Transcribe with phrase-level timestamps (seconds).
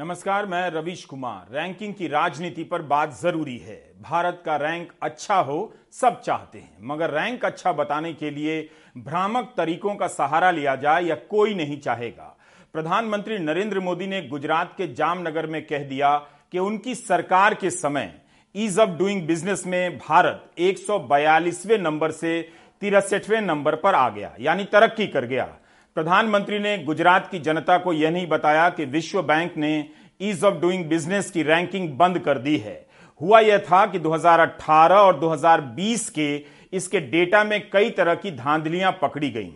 [0.00, 5.34] नमस्कार, मैं रविश कुमार। रैंकिंग की राजनीति पर बात ज़रूरी है। भारत का रैंक अच्छा
[5.34, 10.76] हो, सब चाहते हैं। मगर रैंक अच्छा बताने के लिए भ्रामक तरीकों का सहारा लिया
[10.76, 12.36] जाए या कोई नहीं चाहेगा।
[12.74, 16.16] प्रधानमंत्री नरेंद्र मोदी ने गुजरात के जामनगर में कह दिया
[16.52, 18.12] कि उनकी सरकार के समय
[18.54, 20.78] ईज ऑफ़ डूइंग बिज़नेस में भारत एक
[21.80, 22.40] नंबर से
[22.82, 25.56] तिरसठवें नंबर पर आ गया, यानी तरक्की कर गया।
[26.00, 29.72] प्रधानमंत्री ने गुजरात की जनता को यह नहीं बताया कि विश्व बैंक ने
[30.20, 32.86] ईज ऑफ़ डूइंग बिज़नेस की रैंकिंग बंद कर दी है।
[33.20, 38.92] हुआ यह था कि 2018 और 2020 के इसके डेटा में कई तरह की धांधलियाँ
[39.02, 39.50] पकड़ी गईं।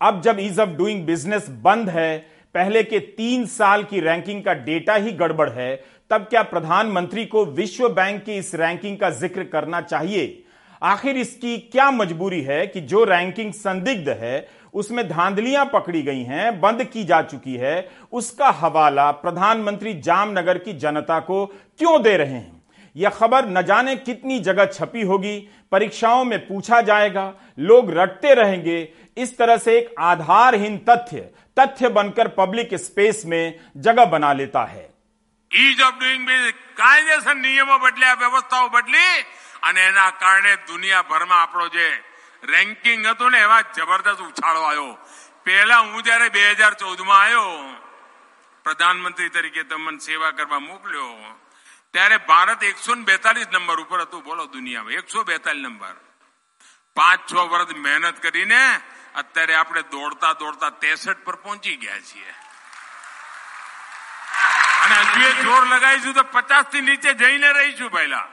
[0.00, 2.18] अब जब ईज ऑफ़ डूइंग बिज़नेस बंद है,
[2.54, 7.44] पहले के तीन साल की रैंकिंग का डेटा ही गड़बड़ है, तब क्या प्रधानमंत्री को
[7.44, 10.44] विश्व बैंक की इस रैंकिंग का ज़िक्र करना चाहिए?
[10.82, 16.59] आखिर इसकी क्या मजबूरी है कि जो रैंकिंग संदिग्ध है उसमें धांधलियां पकड़ी गई हैं
[16.59, 17.75] बंद की जा चुकी है
[18.13, 21.45] उसका हवाला प्रधानमंत्री जामनगर की जनता को
[21.79, 22.55] क्यों दे रहे हैं
[22.95, 25.37] यह खबर न जाने कितनी जगह छपी होगी
[25.71, 28.77] परीक्षाओं में पूछा जाएगा लोग रटते रहेंगे
[29.17, 34.85] इस तरह से एक आधारहीन तथ्य तथ्य बनकर पब्लिक स्पेस में जगह बना लेता है
[35.51, 39.25] ઈઝ ઓફ ડુઈંગ કાયદેસર નિયમો બદલ્યા વ્યવસ્થાઓ બદલી
[39.63, 41.87] અને એના કારણે દુનિયાભરમાં આપણો જે
[42.43, 44.91] રેન્કિંગ હતું ને એમાં જબરદસ્ત ઉછાળો આવ્યો
[45.43, 47.51] પહેલા હું જયારે બે હજાર ચૌદમાં આવ્યો
[48.65, 51.13] પ્રધાનમંત્રી તરીકે તમને સેવા કરવા મોકલ્યો
[51.93, 55.95] ત્યારે ભારત એકસો બેતાલીસ નંબર ઉપર હતું બોલો દુનિયામાં એકસો બેતાલીસ નંબર
[56.97, 58.61] પાંચ છ વર્ષ મહેનત કરીને
[59.15, 62.33] અત્યારે આપણે દોડતા દોડતા તેસઠ પર પહોંચી ગયા છીએ
[64.83, 68.27] અને હજુ એ જોર લગાવીશું તો પચાસ થી નીચે જઈને રહીશું પહેલા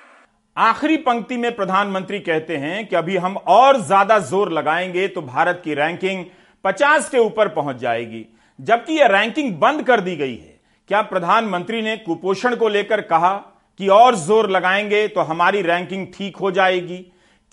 [0.59, 5.61] आखिरी पंक्ति में प्रधानमंत्री कहते हैं कि अभी हम और ज़्यादा ज़ोर लगाएँगे तो भारत
[5.65, 6.25] की रैंकिंग
[6.65, 8.25] 50 के ऊपर पहुँच जाएगी।
[8.59, 13.33] जबकि यह रैंकिंग बंद कर दी गई है। क्या प्रधानमंत्री ने कुपोषण को लेकर कहा
[13.79, 16.97] कि और ज़ोर लगाएँगे तो हमारी रैंकिंग ठीक हो जाएगी?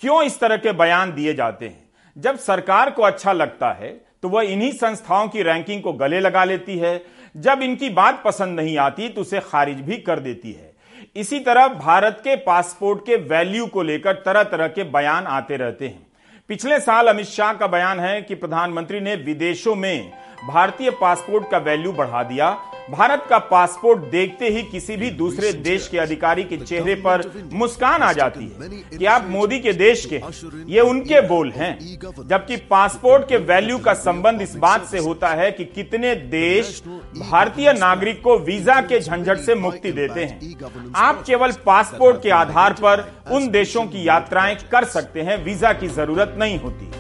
[0.03, 1.89] क्यों इस तरह के बयान दिए जाते हैं?
[2.17, 6.45] जब सरकार को अच्छा लगता है तो वह इन्हीं संस्थाओं की रैंकिंग को गले लगा
[6.45, 7.03] लेती है।
[7.35, 10.75] जब इनकी बात पसंद नहीं आती तो उसे खारिज भी कर देती है।
[11.17, 15.87] इसी तरह भारत के पासपोर्ट के वैल्यू को लेकर तरह तरह के बयान आते रहते
[15.89, 16.07] हैं।
[16.49, 20.13] पिछले साल अमित शाह का बयान है कि प्रधानमंत्री ने विदेशों में
[20.49, 22.51] भारतीय पासपोर्ट का वैल्यू बढ़ा दिया।
[22.91, 28.03] भारत का पासपोर्ट देखते ही किसी भी दूसरे देश के अधिकारी के चेहरे पर मुस्कान
[28.03, 30.21] आ जाती है कि आप मोदी के देश के
[30.73, 31.79] ये उनके बोल हैं।
[32.29, 36.83] जबकि पासपोर्ट के वैल्यू का संबंध इस बात से होता है कि कितने देश
[37.21, 42.73] भारतीय नागरिक को वीज़ा के झंझट से मुक्ति देते हैं। आप केवल पासपोर्ट के आधार
[42.75, 46.91] पर उन देशों की यात्राएँ कर सकते हैं, वीज़ा की ज़रूरत नहीं होती।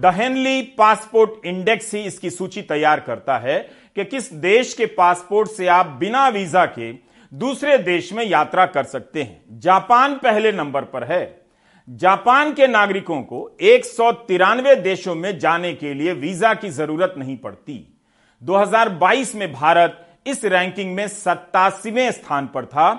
[0.00, 3.58] द हेनली पासपोर्ट इंडेक्स ही इसकी सूची तैयार करता है।
[3.96, 6.92] कि किस देश के पासपोर्ट से आप बिना वीज़ा के
[7.32, 11.44] दूसरे देश में यात्रा कर सकते हैं। जापान पहले नंबर पर है।
[11.88, 17.14] जापान के नागरिकों को एक सौ तिरानवे देशों में जाने के लिए वीज़ा की ज़रूरत
[17.18, 17.98] नहीं पड़ती।
[18.42, 22.92] 2022 में भारत इस रैंकिंग में सत्तासीवें स्थान पर था,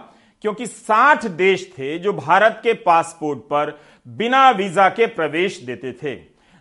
[0.44, 6.16] क्योंकि 60 देश थे जो भारत के पासपोर्ट पर बिना वीज़ा के प्रवेश देते थे।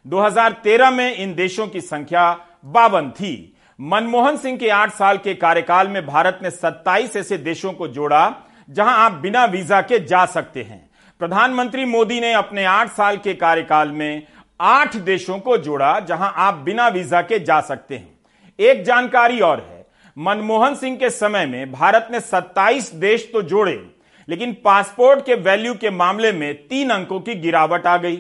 [0.07, 2.33] 2013 में इन देशों की संख्या
[2.65, 7.73] बावन थी। मनमोहन सिंह के आठ साल के कार्यकाल में भारत ने 27 ऐसे देशों
[7.73, 8.35] को जोड़ा
[8.71, 10.91] जहाँ आप बिना वीज़ा के जा सकते हैं।
[11.21, 14.23] प्रधानमंत्री मोदी ने अपने आठ साल के कार्यकाल में
[14.61, 18.19] आठ देशों को जोड़ा जहाँ आप बिना वीज़ा के जा सकते हैं।
[18.59, 23.81] एक जानकारी और है, मनमोहन सिंह के समय में भारत ने 27 देश तो जोड़े,
[24.29, 28.17] लेकिन पासपोर्ट के वैल्यू के मामले में तीन अंकों की गिरावट आ गई।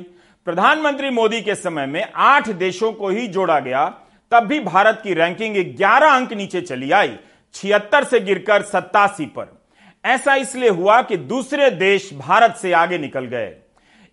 [0.46, 3.92] प्रधानमंत्री मोदी के समय में आठ देशों को ही जोड़ा गया
[4.32, 7.16] तब भी भारत की रैंकिंग 11 अंक नीचे चली आई,
[7.54, 9.62] छिहत्तर से गिरकर सत्तासी पर।
[10.04, 13.56] ऐसा इसलिए हुआ कि दूसरे देश भारत से आगे निकल गए।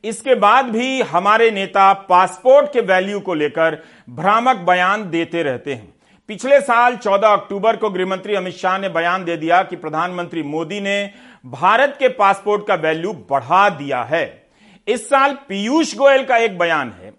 [0.03, 5.93] इसके बाद भी हमारे नेता पासपोर्ट के वैल्यू को लेकर भ्रामक बयान देते रहते हैं।
[6.27, 10.79] पिछले साल 14 अक्टूबर को गृहमंत्री अमित शाह ने बयान दे दिया कि प्रधानमंत्री मोदी
[10.79, 11.11] ने
[11.45, 14.47] भारत के पासपोर्ट का वैल्यू बढ़ा दिया है।
[14.87, 17.13] इस साल पीयूष गोयल का एक बयान है।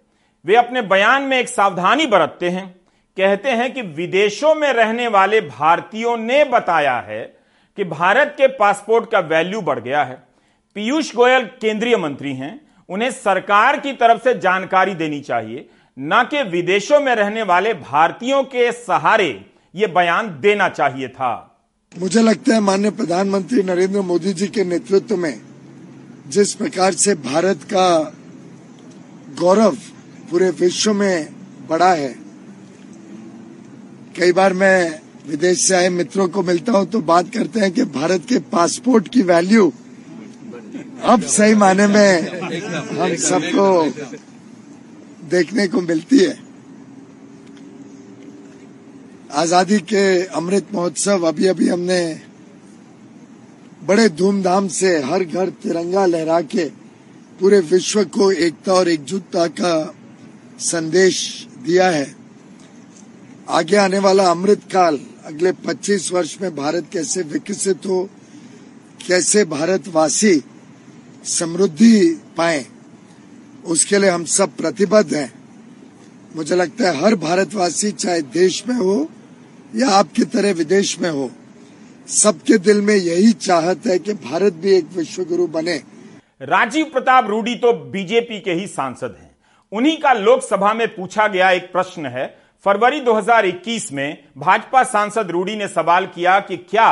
[0.46, 2.80] वे अपने बयान में एक सावधानी बरतते हैं।
[3.20, 7.20] कहते हैं कि विदेशों में रहने वाले भारतीयों ने बताया है
[7.76, 10.14] कि भारत के पासपोर्ट का वैल्यू बढ़ गया है।
[10.76, 15.69] पीयूष गोयल केंद्रीय मंत्री हैं। उन्हें सरकार की तरफ़ से जानकारी देनी चाहिए,
[15.99, 19.44] न कि विदेशों में रहने वाले भारतीयों के सहारे
[19.75, 21.32] ये बयान देना चाहिए था।
[21.99, 25.40] मुझे लगता है माननीय प्रधानमंत्री नरेंद्र मोदी जी के नेतृत्व में
[26.26, 27.87] जिस प्रकार से भारत का
[29.40, 29.76] गौरव
[30.31, 31.28] पूरे विश्व में
[31.69, 32.19] बड़ा है
[34.16, 37.84] कई बार मैं विदेश से आए मित्रों को मिलता हूँ तो बात करते हैं कि
[37.94, 39.72] भारत के पासपोर्ट की वैल्यू
[41.04, 42.12] अब सही माने में
[42.98, 43.66] हम सबको
[45.30, 46.36] देखने को मिलती है।
[49.32, 52.02] आज़ादी के अमृत महोत्सव अभी अभी हमने
[53.84, 56.64] बड़े धूमधाम से हर घर तिरंगा लहरा के
[57.40, 59.74] पूरे विश्व को एकता और एकजुटता का
[60.60, 62.19] संदेश दिया है।
[63.50, 68.08] आगे आने वाला अमृत काल, अगले 25 वर्ष में भारत कैसे विकसित हो,
[69.08, 70.43] कैसे भारतवासी
[71.25, 72.64] समृद्धि पाए,
[73.67, 75.32] उसके लिए हम सब प्रतिबद्ध हैं।
[76.37, 79.08] मुझे लगता है हर भारतवासी चाहे देश में हो
[79.76, 81.31] या आपकी तरह विदेश में हो,
[82.08, 85.76] सबके दिल में यही चाहत है कि भारत भी एक विश्व गुरु बने।
[86.43, 89.31] राजीव प्रताप रूडी तो बीजेपी के ही सांसद हैं।
[89.73, 95.56] उन्हीं का लोकसभा में पूछा गया एक प्रश्न है फरवरी 2021 में भाजपा सांसद रूडी
[95.56, 96.88] ने सवाल किया कि क्या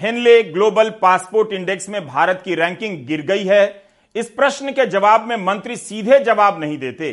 [0.00, 3.82] हेनले ग्लोबल पासपोर्ट इंडेक्स में भारत की रैंकिंग गिर गई है?
[4.16, 7.12] इस प्रश्न के जवाब में मंत्री सीधे जवाब नहीं देते।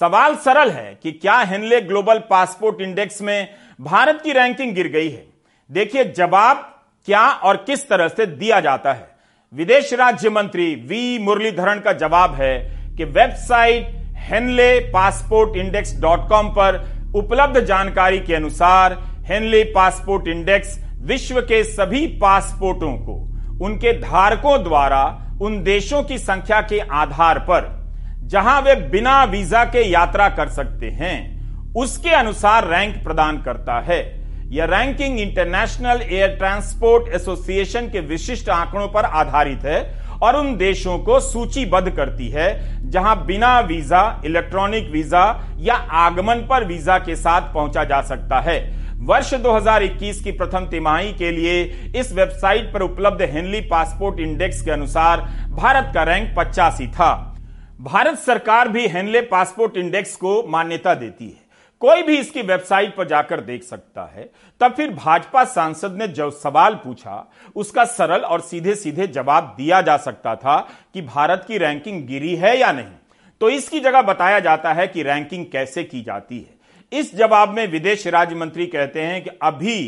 [0.00, 3.48] सवाल सरल है कि क्या हेनले ग्लोबल पासपोर्ट इंडेक्स में
[3.80, 5.26] भारत की रैंकिंग गिर गई है?
[5.70, 9.08] देखिए, जवाब क्या और किस तरह से दिया जाता है।
[9.52, 12.58] विदेश राज्य मंत्री वी मुरलीधरन का जवाब है
[12.96, 20.78] कि website Henley passport index dot com पर उपलब्ध जानकारी के अनुसार हेनले पासपोर्ट इंडेक्स
[21.00, 23.14] विश्व के सभी पासपोर्टों को,
[23.64, 25.02] उनके धारकों द्वारा,
[25.42, 27.68] उन देशों की संख्या के आधार पर,
[28.24, 34.02] जहाँ वे बिना वीज़ा के यात्रा कर सकते हैं, उसके अनुसार रैंक प्रदान करता है।
[34.50, 39.82] यह ranking International Air Transport Association के विशिष्ट आंकड़ों पर आधारित है
[40.22, 45.24] और उन देशों को सूचीबद्ध करती है, जहाँ बिना वीज़ा, इलेक्ट्रॉनिक वीज़ा
[45.58, 48.58] या आगमन पर वीज़ा के साथ पहुँचा जा सकता है।
[49.00, 51.62] वर्ष 2021 की प्रथम तिमाही के लिए
[51.96, 55.20] इस वेबसाइट पर उपलब्ध हेनली पासपोर्ट इंडेक्स के अनुसार
[55.52, 57.12] भारत का रैंक पचासी था।
[57.80, 61.43] भारत सरकार भी हेनले पासपोर्ट इंडेक्स को मान्यता देती है।
[61.84, 64.22] कोई भी इसकी वेबसाइट पर जाकर देख सकता है।
[64.60, 67.16] तब फिर भाजपा सांसद ने जो सवाल पूछा,
[67.56, 70.56] उसका सरल और सीधे सीधे जवाब दिया जा सकता था
[70.94, 72.94] कि भारत की रैंकिंग गिरी है या नहीं।
[73.40, 77.66] तो इसकी जगह बताया जाता है कि रैंकिंग कैसे की जाती है। इस जवाब में
[77.66, 79.80] विदेश राज्य मंत्री कहते हैं कि अभी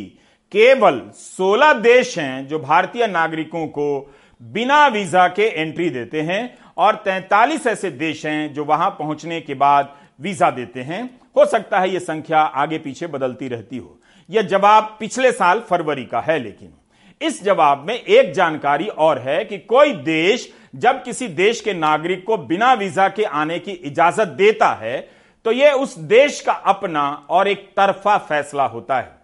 [0.52, 7.02] केवल 16 देश हैं जो भारतीय नागरिकों को बिना वीज़ा के एंट्री देते हैं और
[7.06, 11.91] 43 ऐसे देश हैं जो वहाँ पहुँचने के बाद वीज़ा देते हैं। हो सकता है
[11.91, 13.99] यह संख्या आगे पीछे बदलती रहती हो।
[14.29, 16.73] यह जवाब पिछले साल फरवरी का है, लेकिन
[17.21, 22.25] इस जवाब में एक जानकारी और है कि कोई देश जब किसी देश के नागरिक
[22.25, 24.99] को बिना वीज़ा के आने की इजाज़त देता है
[25.44, 29.15] तो यह उस देश का अपना और एक तरफा फैसला होता है।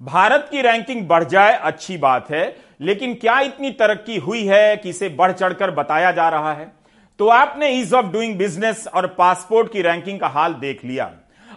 [0.00, 4.88] भारत की रैंकिंग बढ़ जाए, अच्छी बात है, लेकिन क्या इतनी तरक्की हुई है कि
[4.90, 6.70] इसे बढ़ चढ़कर बताया जा रहा है?
[7.20, 11.10] तो आपने ईज ऑफ़ डूइंग बिज़नेस और पासपोर्ट की रैंकिंग का हाल देख लिया।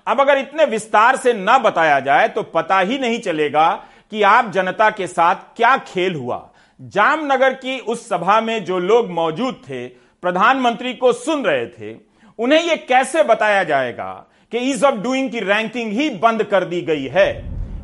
[0.07, 3.69] अब अगर इतने विस्तार से न बताया जाए तो पता ही नहीं चलेगा
[4.11, 6.41] कि आप जनता के साथ क्या खेल हुआ।
[6.79, 9.87] जामनगर की उस सभा में जो लोग मौजूद थे,
[10.23, 11.95] प्रधानमंत्री को सुन रहे थे,
[12.39, 14.11] उन्हें यह कैसे बताया जाएगा
[14.51, 17.29] कि ईज ऑफ़ डूइंग की रैंकिंग ही बंद कर दी गई है?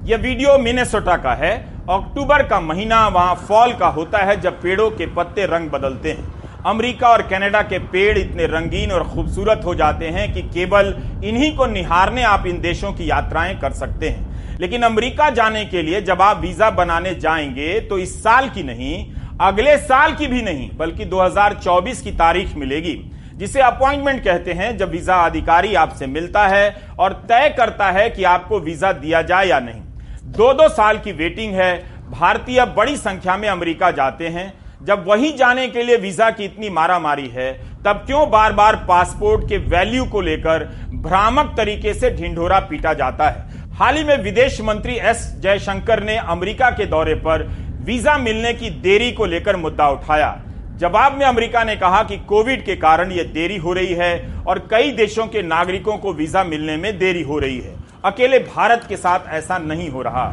[0.05, 1.55] यह वीडियो मिनेसोटा का है।
[1.89, 6.40] अक्टूबर का महीना वहाँ फॉल का होता है जब पेड़ों के पत्ते रंग बदलते हैं।
[6.65, 11.55] अमेरिका और कनाडा के पेड़ इतने रंगीन और खूबसूरत हो जाते हैं कि केवल इन्हीं
[11.57, 16.01] को निहारने आप इन देशों की यात्राएँ कर सकते हैं। लेकिन अमेरिका जाने के लिए
[16.01, 19.05] जब आप वीज़ा बनाने जाएँगे तो इस साल की नहीं,
[19.41, 22.95] अगले साल की भी नहीं, बल्कि 2024 की तारीख मिलेगी,
[23.35, 28.23] जिसे अपॉइंटमेंट कहते हैं जब वीज़ा अधिकारी आपसे मिलता है और तय करता है कि
[28.25, 29.81] आपको वीज़ा दिया जाए या नहीं।
[30.27, 31.75] दो दो साल की वेटिंग है,
[32.11, 34.51] भारतीय बड़ी संख्या में अमेरिका जाते हैं
[34.81, 37.51] जब वही जाने के लिए वीज़ा की इतनी मारामारी है,
[37.85, 43.29] तब क्यों बार बार पासपोर्ट के वैल्यू को लेकर भ्रामक तरीके से ढिंढोरा पीटा जाता
[43.29, 43.69] है?
[43.71, 47.43] हाल ही में विदेश मंत्री एस जयशंकर ने अमेरिका के दौरे पर
[47.85, 50.37] वीज़ा मिलने की देरी को लेकर मुद्दा उठाया।
[50.77, 54.59] जवाब में अमेरिका ने कहा कि कोविड के कारण यह देरी हो रही है और
[54.71, 58.97] कई देशों के नागरिकों को वीज़ा मिलने में देरी हो रही है। अकेले भारत के
[58.97, 60.25] साथ ऐसा नहीं हो रहा।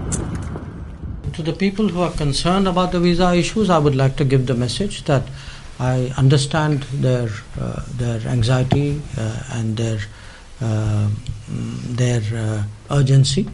[1.38, 4.49] To the people who are concerned about the visa issues, I would like to give
[4.49, 5.23] the message that
[5.78, 7.28] I understand their
[7.61, 10.00] uh, their anxiety uh, and their
[10.61, 11.09] uh,
[11.47, 13.49] their uh, urgency,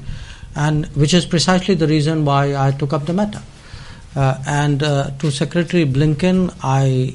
[0.56, 3.42] and which is precisely the reason why I took up the matter.
[4.16, 7.12] Uh, and uh, to Secretary Blinken, I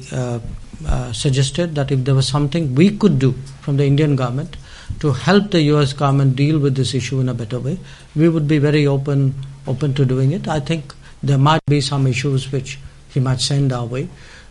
[1.12, 4.56] suggested that if there was something we could do from the Indian government
[5.00, 7.76] to help the US government deal with this issue in a better way,
[8.14, 9.34] we would be very open
[9.66, 10.48] open to doing it.
[10.48, 12.78] I think there might be some issues which
[13.10, 14.08] he might send our way,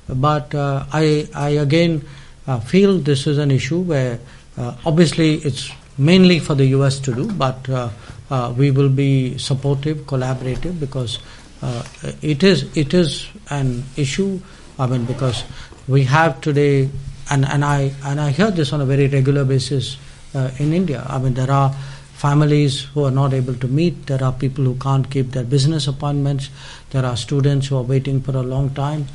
[0.08, 2.04] but uh, I, I again
[2.48, 4.20] uh, feel this is an issue where
[4.58, 7.90] uh, obviously it's mainly for the US to do, but uh,
[8.30, 11.20] uh, we will be supportive, collaborative because
[11.62, 11.84] uh,
[12.22, 14.40] it is it is an issue.
[14.78, 15.44] I mean, because
[15.88, 16.90] we have today,
[17.30, 19.98] and, and I and I hear this on a very regular basis
[20.34, 21.06] in India.
[21.08, 21.74] I mean, there are
[22.20, 24.08] families who are not able to meet.
[24.08, 26.50] There are people who can't keep their business appointments.
[26.92, 29.08] There are students who are waiting for a long time.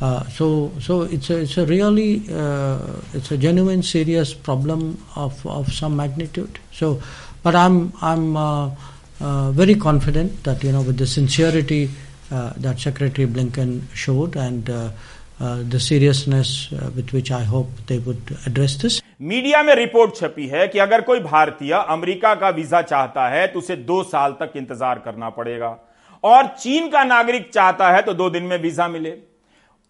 [0.00, 2.78] Uh, so, so it's a, it's a really uh,
[3.14, 6.58] it's a genuine, serious problem of, of some magnitude.
[6.72, 7.00] So,
[7.42, 8.70] but I'm I'm uh,
[9.20, 11.90] uh very confident that you know with the sincerity
[12.30, 14.70] uh, that Secretary Blinken showed and
[15.40, 19.00] uh, the seriousness with which I hope they would address this.
[19.20, 23.58] Media में report छपी है कि अगर कोई भारतीय America का visa चाहता है तो
[23.58, 25.76] उसे दो साल तक इंतज़ार करना पड़ेगा।
[26.24, 29.10] और चीन का नागरिक चाहता है तो दो दिन में वीज़ा मिले।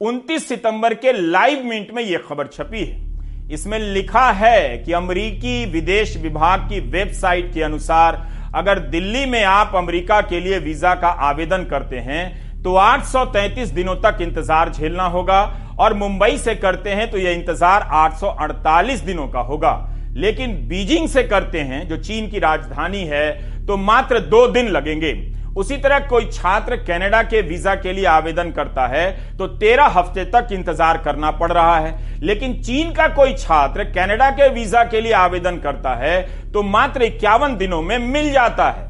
[0.00, 3.06] 29 सितंबर के लाइव मिंट में यह खबर छपी है।
[3.52, 9.72] इसमें लिखा है कि अमरीकी विदेश विभाग की वेबसाइट के अनुसार अगर दिल्ली में आप
[9.76, 15.42] अमेरिका के लिए वीज़ा का आवेदन करते हैं तो 833 दिनों तक इंतज़ार झेलना होगा
[15.78, 19.72] और मुंबई से करते हैं तो यह इंतज़ार 848 दिनों का होगा।
[20.14, 25.12] लेकिन बीजिंग से करते हैं, जो चीन की राजधानी है तो मात्र दो दिन लगेंगे।
[25.56, 30.24] उसी तरह कोई छात्र कनाडा के वीज़ा के लिए आवेदन करता है तो तेरह हफ़्ते
[30.26, 35.00] तक इंतज़ार करना पड़ रहा है। लेकिन चीन का कोई छात्र कनाडा के वीज़ा के
[35.00, 36.20] लिए आवेदन करता है
[36.52, 38.86] तो मात्र इक्यावन दिनों में मिल जाता है।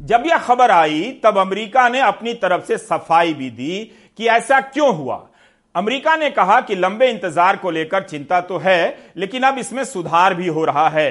[0.00, 3.78] जब यह खबर आई, तब अमेरिका ने अपनी तरफ़ से सफ़ाई भी दी
[4.18, 5.26] कि ऐसा क्यों हुआ।
[5.74, 10.34] अमेरिका ने कहा कि लंबे इंतज़ार को लेकर चिंता तो है, लेकिन अब इसमें सुधार
[10.34, 11.10] भी हो रहा है।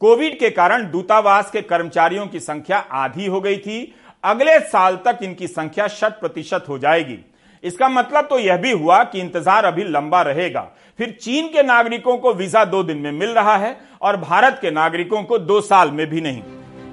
[0.00, 5.18] कोविड के कारण दूतावास के कर्मचारियों की संख्या आधी हो गई थी। अगले साल तक
[5.22, 7.18] इनकी संख्या शत प्रतिशत हो जाएगी।
[7.64, 10.60] इसका मतलब तो यह भी हुआ कि इंतज़ार अभी लंबा रहेगा।
[10.98, 14.70] फिर चीन के नागरिकों को वीज़ा दो दिन में मिल रहा है और भारत के
[14.70, 16.42] नागरिकों को दो साल में भी नहीं।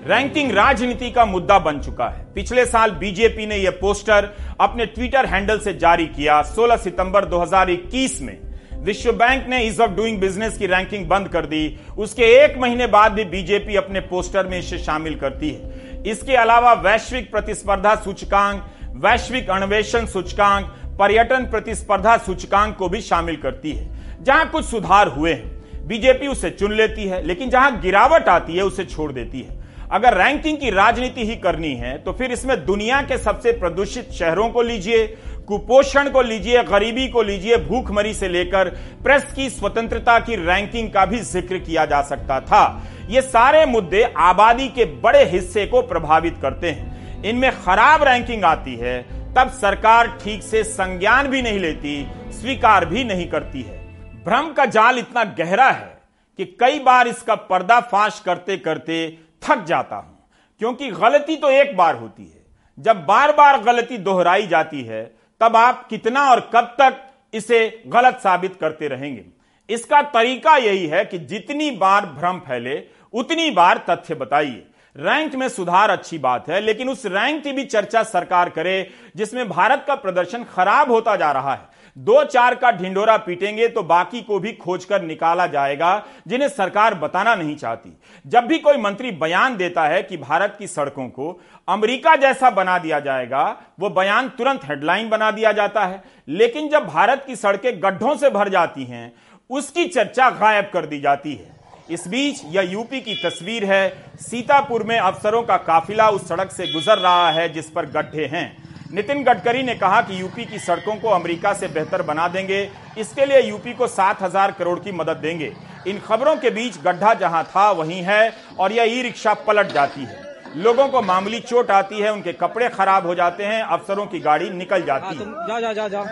[0.07, 4.29] रैंकिंग राजनीति का मुद्दा बन चुका है। पिछले साल बीजेपी ने यह पोस्टर
[4.59, 8.37] अपने ट्विटर हैंडल से जारी किया। 16 सितंबर 2021 में।
[8.79, 12.87] विश्व बैंक ने इज़ ऑफ़ डूइंग बिज़नेस की रैंकिंग बंद कर दी। उसके एक महीने
[12.87, 18.65] बाद भी बीजेपी अपने पोस्टर में इसे शामिल करती है। इसके अलावा वैश्विक प्रतिस्पर्धा सूचकांक,
[18.89, 20.65] वैश्विक अन्वेषण सूचकांक,
[20.99, 23.89] पर्यटन प्रतिस्पर्धा सूचकांक को भी शामिल करती है।
[24.23, 28.63] जहाँ कुछ सुधार हुए हैं, बीजेपी उसे चुन लेती है, लेकिन जहाँ गिरावट आती है,
[28.63, 33.01] उसे छोड़ देती है। अगर रैंकिंग की राजनीति ही करनी है तो फिर इसमें दुनिया
[33.01, 35.05] के सबसे प्रदूषित शहरों को लीजिए,
[35.47, 38.69] कुपोषण को लीजिए, गरीबी को लीजिए, भूखमरी से लेकर
[39.03, 44.03] प्रेस की स्वतंत्रता की रैंकिंग का भी ज़िक्र किया जा सकता था। ये सारे मुद्दे
[44.19, 49.01] आबादी के बड़े हिस्से को प्रभावित करते हैं। इनमें खराब रैंकिंग आती है,
[49.35, 53.81] तब सरकार ठीक से संज्ञान भी नहीं लेती, स्वीकार भी नहीं करती है।
[54.25, 55.91] भ्रम का जाल इतना गहरा है
[56.39, 59.05] कि कई बार इसका पर्दाफाश करते करते
[59.43, 60.27] थक जाता हूँ।
[60.59, 62.45] क्योंकि गलती तो एक बार होती है।
[62.79, 68.19] जब बार बार गलती दोहराई जाती है, तब आप कितना और कब तक इसे गलत
[68.23, 69.25] साबित करते रहेंगे।
[69.69, 72.83] इसका तरीका यही है कि जितनी बार भ्रम फैले,
[73.13, 77.63] उतनी बार तथ्य बताइए। रैंक में सुधार अच्छी बात है, लेकिन उस रैंक की भी
[77.63, 82.71] चर्चा सरकार करे, जिसमें भारत का प्रदर्शन खराब होता जा रहा है। दो चार का
[82.71, 87.97] ढिंडोरा पीटेंगे तो बाकी को भी खोजकर निकाला जाएगा, जिन्हें सरकार बताना नहीं चाहती।
[88.27, 92.77] जब भी कोई मंत्री बयान देता है कि भारत की सड़कों को अमेरिका जैसा बना
[92.77, 93.43] दिया जाएगा,
[93.79, 98.29] वो बयान तुरंत हेडलाइन बना दिया जाता है। लेकिन जब भारत की सड़कें गड्ढों से
[98.29, 99.13] भर जाती हैं,
[99.49, 101.51] उसकी चर्चा गायब कर दी जाती है।
[101.91, 106.67] इस बीच यह यूपी की तस्वीर है। सीतापुर में अफसरों का काफिला उस सड़क से
[106.67, 110.95] गुजर रहा है जिस पर गड्ढे हैं। नितिन गडकरी ने कहा कि यूपी की सड़कों
[110.95, 112.59] को अमेरिका से बेहतर बना देंगे।
[112.97, 115.51] इसके लिए यूपी को सात हज़ार करोड़ की मदद देंगे।
[115.87, 120.01] इन खबरों के बीच गड्ढा जहाँ था वहीं है और यह ई रिक्शा पलट जाती
[120.01, 120.21] है।
[120.57, 124.49] लोगों को मामूली चोट आती है उनके कपड़े खराब हो जाते हैं अफसरों की गाड़ी
[124.51, 126.03] निकल जाती है। जा जा जा जा।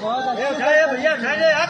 [0.00, 1.68] भैया यार।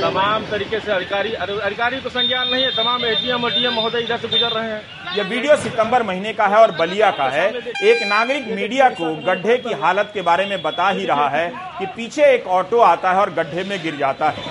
[0.00, 4.28] तमाम तरीके से अधिकारी अधिकारी तो संज्ञान नहीं है तमाम एटीएम एटीएम महोदय इधर से
[4.28, 4.82] गुजर रहे हैं।
[5.16, 7.46] यह वीडियो सितंबर महीने का है और बलिया का है।
[7.84, 11.86] एक नागरिक मीडिया को गड्ढे की हालत के बारे में बता ही रहा है कि
[11.96, 14.42] पीछे एक ऑटो आता है और गड्ढे में गिर जाता है।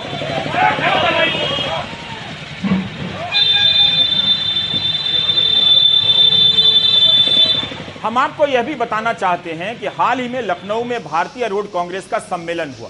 [8.02, 11.66] हम आपको यह भी बताना चाहते हैं कि हाल ही में लखनऊ में भारतीय रोड
[11.72, 12.88] कांग्रेस का सम्मेलन हुआ।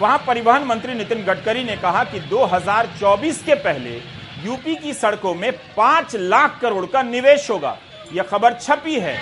[0.00, 3.90] वहाँ परिवहन मंत्री नितिन गडकरी ने कहा कि 2024 के पहले
[4.44, 7.76] यूपी की सड़कों में पाँच लाख करोड़ का निवेश होगा।
[8.12, 9.16] यह खबर छपी है।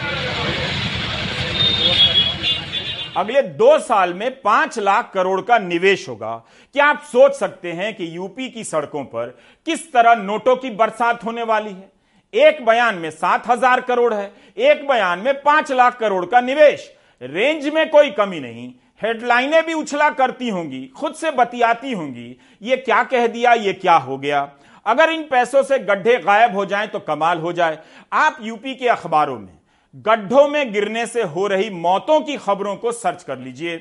[3.17, 6.37] अगले दो साल में पाँच लाख करोड़ का निवेश होगा।
[6.73, 11.25] क्या आप सोच सकते हैं कि यूपी की सड़कों पर किस तरह नोटों की बरसात
[11.25, 11.94] होने वाली है?
[12.37, 16.91] एक बयान में सात हज़ार करोड़ है, एक बयान में पाँच लाख करोड़ का निवेश।
[17.21, 18.73] रेंज में कोई कमी नहीं,
[19.03, 23.97] हेडलाइनें भी उछला करती होंगी, खुद से बतियाती होंगी। ये क्या कह दिया, ये क्या
[23.97, 24.51] हो गया?
[24.87, 27.79] अगर इन पैसों से गड्ढे गायब हो जाएँ तो कमाल हो जाए।
[28.13, 29.59] आप यूपी के अखबारों में,
[30.05, 33.77] गड्ढों में गिरने से हो रही मौतों की खबरों को सर्च कर लीजिए।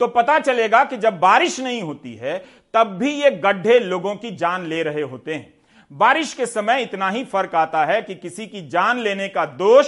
[0.00, 2.38] तो पता चलेगा कि जब बारिश नहीं होती है,
[2.74, 5.52] तब भी ये गड्ढे लोगों की जान ले रहे होते हैं।
[5.92, 9.86] बारिश के समय इतना ही फ़र्क आता है कि किसी की जान लेने का दोष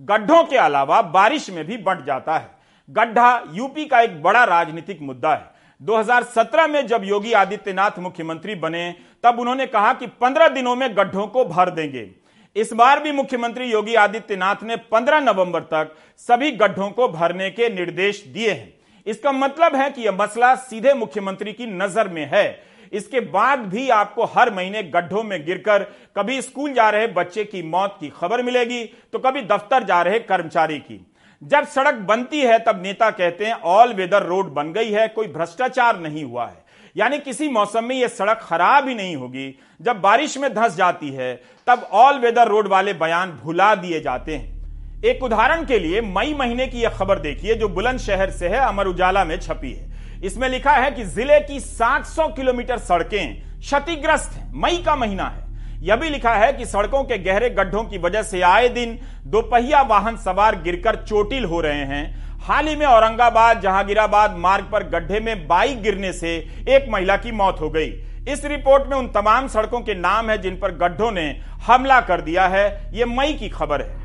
[0.00, 2.50] गड्ढों के अलावा बारिश में भी बढ़ जाता है।
[2.88, 8.94] गड्ढा यूपी का एक बड़ा राजनीतिक मुद्दा है। 2017 में जब योगी आदित्यनाथ मुख्यमंत्री बने,
[9.24, 12.10] तब उन्होंने कहा कि 15 दिनों में गड्ढों को भर देंगे।
[12.56, 17.68] इस बार भी मुख्यमंत्री योगी आदित्यनाथ ने 15 नवंबर तक सभी गड्ढों को भरने के
[17.68, 18.72] निर्देश दिए हैं।
[19.06, 23.88] इसका मतलब है कि यह मसला सीधे मुख्यमंत्री की नज़र में है। इसके बाद भी
[23.90, 25.82] आपको हर महीने गड्ढों में गिरकर
[26.16, 30.18] कभी स्कूल जा रहे बच्चे की मौत की खबर मिलेगी तो कभी दफ्तर जा रहे
[30.18, 31.00] कर्मचारी की।
[31.42, 35.26] जब सड़क बनती है, तब नेता कहते हैं ऑल वेदर रोड बन गई है, कोई
[35.26, 36.62] भ्रष्टाचार नहीं हुआ है।
[36.96, 41.10] यानी किसी मौसम में यह सड़क खराब ही नहीं होगी। जब बारिश में धंस जाती
[41.10, 41.34] है,
[41.66, 46.34] तब ऑल वेदर रोड वाले बयान भुला दिए जाते हैं। एक उदाहरण के लिए, मई
[46.34, 49.93] महीने की यह खबर देखिए, जो बुलंदशहर से है, अमर उजाला में छपी है।
[50.24, 55.42] इसमें लिखा है कि ज़िले की 700 किलोमीटर सड़कें क्षतिग्रस्त हैं। मई का महीना है।
[55.82, 59.82] यह भी लिखा है कि सड़कों के गहरे गड्ढों की वजह से आए दिन दोपहिया
[59.82, 65.20] वाहन सवार गिरकर चोटिल हो रहे हैं। हाल ही में औरंगाबाद, जहांगीराबाद मार्ग पर गड्ढे
[65.20, 66.36] में बाइक गिरने से
[66.68, 67.92] एक महिला की मौत हो गई।
[68.28, 71.30] इस रिपोर्ट में उन तमाम सड़कों के नाम है जिन पर गड्ढों ने
[71.66, 74.02] हमला कर दिया है। यह मई की खबर है।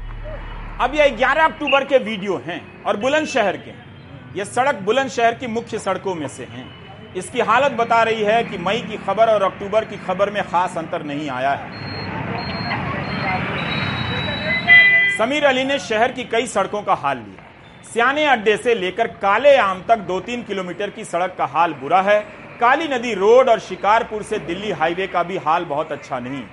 [0.82, 3.72] अब यह 11 अक्टूबर के वीडियो हैं और बुलंदशहर के
[4.36, 6.66] यह सड़क बुलंदशहर की मुख्य सड़कों में से हैं।
[7.16, 10.78] इसकी हालत बता रही है कि मई की खबर और अक्टूबर की खबर में खास
[10.78, 11.88] अंतर नहीं आया है।
[15.18, 17.46] समीर अली ने शहर की कई सड़कों का हाल लिया।
[17.84, 22.02] सियाने अड्डे से लेकर काले आम तक दो तीन किलोमीटर की सड़क का हाल बुरा
[22.02, 22.20] है।
[22.60, 26.44] काली नदी रोड और शिकारपुर से दिल्ली हाईवे का भी हाल बहुत अच्छा नहीं।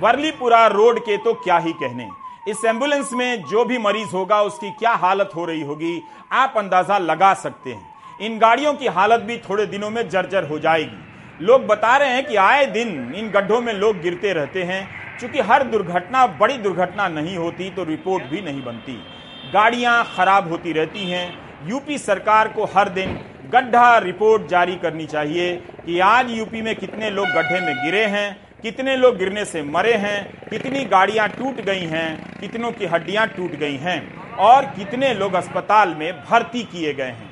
[0.00, 2.08] वर्लीपुरा रोड के तो क्या ही कहने।
[2.48, 6.02] इस एंबुलेंस में जो भी मरीज़ होगा, उसकी क्या हालत हो रही होगी,
[6.32, 10.58] आप अंदाज़ा लगा सकते हैं। इन गाड़ियों की हालत भी थोड़े दिनों में जर्जर हो
[10.58, 15.02] जाएगी। लोग बता रहे हैं कि आए दिन इन गड्ढों में लोग गिरते रहते हैं।
[15.18, 18.92] क्योंकि हर दुर्घटना, बड़ी दुर्घटना नहीं होती तो रिपोर्ट भी नहीं बनती।
[19.52, 21.26] गाड़ियाँ खराब होती रहती हैं।
[21.68, 23.18] यूपी सरकार को हर दिन
[23.52, 28.51] गड्ढा रिपोर्ट जारी करनी चाहिए कि आज यूपी में कितने लोग गड्ढे में गिरे हैं
[28.62, 30.18] कितने लोग गिरने से मरे हैं
[30.50, 33.96] कितनी गाड़ियाँ टूट गई हैं कितनों की हड्डियाँ टूट गई हैं
[34.40, 37.30] और कितने लोग अस्पताल में भर्ती किए गए हैं।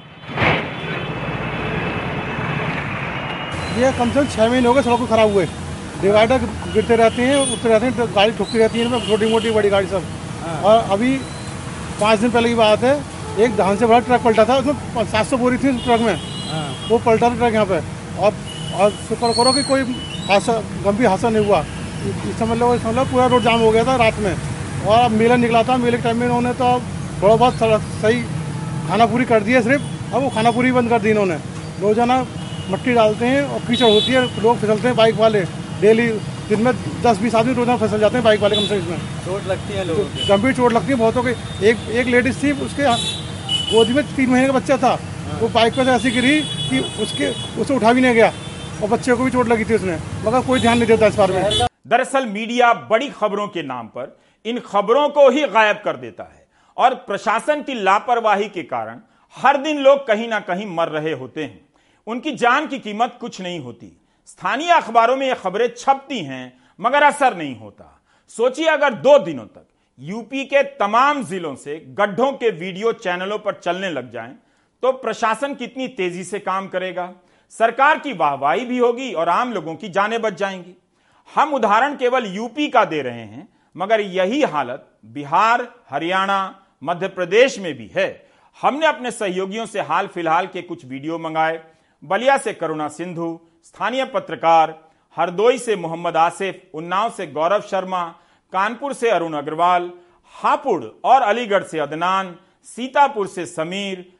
[3.78, 5.46] ये कम से कम छः महीने हो गए सड़कों खराब हुए।
[6.02, 9.50] डिवाइडर गिरते रहते हैं उठते रहते हैं तो गाड़ी ठुकती रहती है इनमें छोटी मोटी
[9.52, 10.02] बड़ी गाड़ी सब।
[10.42, 11.16] हाँ। और अभी
[12.00, 12.94] पाँच दिन पहले की बात है
[13.44, 16.14] एक धान से बड़ा ट्रक पलटा था उसमें सात सौ बोरी थी उस ट्रक में।
[16.52, 17.82] हाँ। वो पलटा था ट्रक यहाँ पे।
[18.18, 18.32] और
[18.74, 19.82] और शुक्र करो कि कोई
[20.30, 20.52] हादसा
[20.84, 21.60] गंभीर हादसा नहीं हुआ।
[22.00, 24.34] इस समझ लो समझ लो पूरा रोड जाम हो गया था रात में।
[24.86, 26.82] और अब मेला निकला था मेले के टाइम में इन्होंने तो अब
[27.22, 27.54] थोड़ा बहुत
[28.02, 28.20] सही
[28.88, 31.34] खाना पूरी कर दिया सिर्फ़। अब वो खाना पूरी बंद कर दी इन्होंने।
[31.80, 32.16] रोज़ाना
[32.70, 35.40] मट्टी डालते हैं और कीचड़ होती है लोग फिसलते हैं बाइक वाले।
[35.80, 36.06] डेली
[36.48, 38.98] दिन में दस बीस आदमी रोज़ाना फिसल जाते हैं बाइक वाले कम से कम इसमें।
[39.24, 42.50] चोट लगती है लोगों को। गंभीर चोट लगती है बहुतों की। एक एक लेडीज़ थी
[42.66, 42.84] उसके
[43.72, 44.98] गोदी में तीन महीने का बच्चा था।
[45.40, 47.28] वो बाइक पर ऐसी गिरी कि उसके
[47.60, 48.32] उसे उठा भी नहीं गया।
[48.82, 51.34] और बच्चे को भी चोट लगी थी उसने। मगर कोई ध्यान नहीं देता इस बारे
[51.34, 56.24] में। दरअसल मीडिया बड़ी खबरों के नाम पर इन खबरों को ही गायब कर देता
[56.24, 59.00] है और प्रशासन की लापरवाही के कारण
[59.36, 61.60] हर दिन लोग कहीं ना कहीं मर रहे होते हैं।
[62.06, 63.92] उनकी जान की कीमत कुछ नहीं होती।
[64.26, 67.96] स्थानीय अखबारों में यह खबरें छपती हैं, मगर असर नहीं होता।
[68.30, 69.66] सोचिए अगर दो दिनों तक
[69.98, 74.36] यूपी के तमाम जिलों से गड्ढों के वीडियो चैनलों पर चलने लग जाएँ
[74.82, 77.12] तो प्रशासन कितनी तेज़ी से काम करेगा?
[77.50, 80.76] सरकार की वाहवाही भी होगी और आम लोगों की जानें बच जाएँगी।
[81.34, 87.58] हम उदाहरण केवल यूपी का दे रहे हैं, मगर यही हालत बिहार, हरियाणा मध्य प्रदेश
[87.58, 88.30] में भी है।
[88.62, 91.60] हमने अपने सहयोगियों से हाल फ़िलहाल के कुछ वीडियो मंगाए,
[92.04, 94.78] बलिया से करुणा सिंधु, स्थानीय पत्रकार,
[95.16, 98.04] हरदोई से मोहम्मद आसिफ, उन्नाव से गौरव शर्मा,
[98.52, 99.90] कानपुर से अरुण अग्रवाल,
[100.34, 104.12] हापुड़ और अलीगढ़ से अदनान, सीतापुर से समीर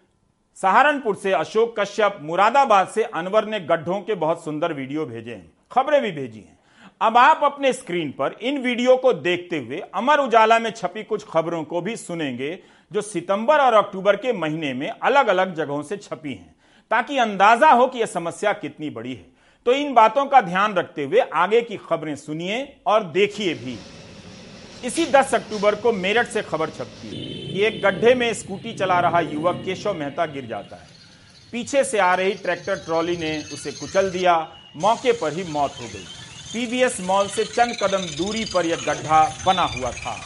[0.62, 5.52] सहारनपुर से अशोक कश्यप, मुरादाबाद से अनवर ने गड्ढों के बहुत सुंदर वीडियो भेजे हैं।
[5.72, 6.58] खबरें भी भेजी हैं।
[7.00, 11.24] अब आप अपने स्क्रीन पर इन वीडियो को देखते हुए अमर उजाला में छपी कुछ
[11.24, 12.58] खबरों को भी सुनेंगे,
[12.90, 16.54] जो सितंबर और अक्टूबर के महीने में अलग अलग जगहों से छपी हैं,
[16.90, 19.26] ताकि अंदाज़ा हो कि यह समस्या कितनी बड़ी है।
[19.66, 23.78] तो इन बातों का ध्यान रखते हुए आगे की खबरें सुनिए और देखिए भी।
[24.84, 28.98] इसी 10 अक्टूबर को मेरठ से खबर छपती है कि एक गड्ढे में स्कूटी चला
[29.00, 30.88] रहा युवक केशव मेहता गिर जाता है।
[31.52, 34.36] पीछे से आ रही ट्रैक्टर ट्रॉली ने उसे कुचल दिया।
[34.76, 36.04] मौके पर ही मौत हो गई।
[36.52, 40.16] पीवीएस मॉल से चंद कदम दूरी पर यह गड्ढा बना हुआ था।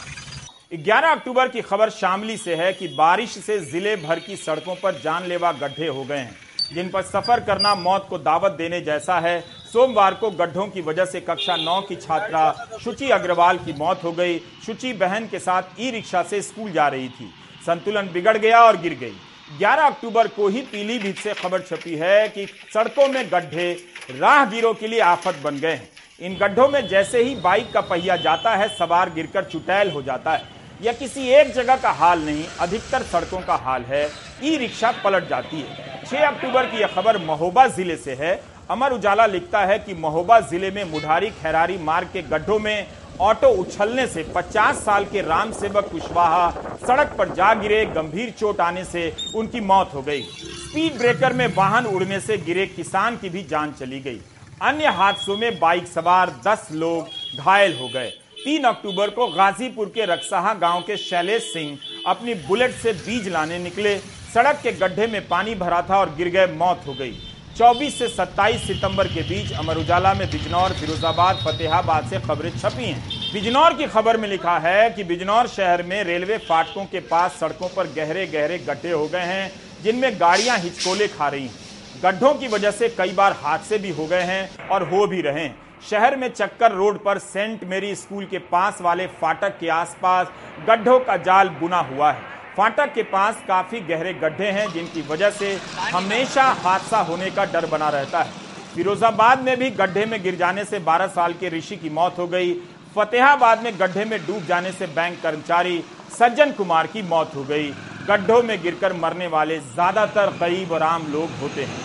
[0.73, 5.01] 11 अक्टूबर की खबर शामली से है कि बारिश से ज़िले भर की सड़कों पर
[5.01, 6.35] जानलेवा गड्ढे हो गए हैं,
[6.73, 11.05] जिन पर सफ़र करना मौत को दावत देने जैसा है सोमवार को गड्ढों की वजह
[11.05, 12.43] से कक्षा नौ की छात्रा
[12.83, 16.87] शुचि अग्रवाल की मौत हो गई। शुचि बहन के साथ ई रिक्शा से स्कूल जा
[16.87, 17.31] रही थी।
[17.65, 19.13] संतुलन बिगड़ गया और गिर गई।
[19.59, 23.71] 11 अक्टूबर को ही पीलीभीत से खबर छपी है कि सड़कों में गड्ढे
[24.11, 25.89] राहगीरों के लिए आफत बन गए हैं।
[26.21, 30.31] इन गड्ढों में जैसे ही बाइक का पहिया जाता है, सवार गिरकर चुटैल हो जाता
[30.31, 34.09] है। यह किसी एक जगह का हाल नहीं, अधिकतर सड़कों का हाल है।
[34.43, 38.33] ई रिक्शा पलट जाती है। 6 अक्टूबर की यह खबर महोबा ज़िले से है।
[38.69, 42.87] अमर उजाला लिखता है कि महोबा ज़िले में मुढ़ारी खैरारी मार्ग के गड्ढों में
[43.21, 48.61] ऑटो उछलने से 50 साल के राम सेवक कुशवाहा सड़क पर जा गिरे, गंभीर चोट
[48.61, 53.29] आने से उनकी मौत हो गई। स्पीड ब्रेकर में वाहन उड़ने से गिरे किसान की
[53.29, 54.19] भी जान चली गई।
[54.61, 60.05] अन्य हादसों में बाइक सवार 10 लोग घायल हो गए। तीन अक्टूबर को गाजीपुर के
[60.05, 63.97] रक्साहा गाँव के शैलेश सिंह अपनी बुलेट से बीज लाने निकले।
[64.33, 67.17] सड़क के गड्ढे में पानी भरा था और गिर गए, मौत हो गई।
[67.57, 72.83] 24 से 27 सितंबर के बीच अमर उजाला में बिजनौर, फिरोजाबाद, फतेहाबाद से खबरें छपी
[72.83, 77.37] हैं। बिजनौर की खबर में लिखा है कि बिजनौर शहर में रेलवे फाटकों के पास
[77.39, 79.51] सड़कों पर गहरे गहरे गड्ढे हो गए हैं,
[79.83, 84.05] जिनमें गाड़ियाँ हिचकोले खा रही हैं। गड्ढों की वजह से कई बार हादसे भी हो
[84.05, 85.55] गए हैं और हो भी रहे हैं।
[85.89, 90.27] शहर में चक्कर रोड पर सेंट मेरी स्कूल के पास वाले फाटक के आसपास
[90.67, 95.29] गड्ढों का जाल बुना हुआ है। फाटक के पास काफ़ी गहरे गड्ढे हैं, जिनकी वजह
[95.31, 95.53] से
[95.91, 98.31] हमेशा हादसा होने का डर बना रहता है।
[98.75, 102.27] फिरोजाबाद में भी गड्ढे में गिर जाने से 12 साल के ऋषि की मौत हो
[102.27, 102.53] गई।
[102.95, 107.69] फतेहाबाद में गड्ढे में डूब जाने से बैंक कर्मचारी सज्जन कुमार की मौत हो गई।
[108.07, 111.79] गड्ढों में गिरकर मरने वाले ज़्यादातर गरीब और आम लोग होते हैं।